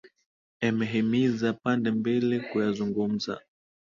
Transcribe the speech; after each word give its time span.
emehimiza 0.61 1.53
pande 1.53 1.89
mbili 1.91 2.39
kuyazungumza 2.39 3.41